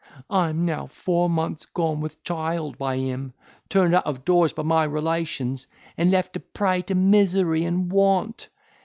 [0.31, 3.35] I am now four months gone with child by him,
[3.69, 8.49] turned out of doors by my relations, and left a prey to misery and want!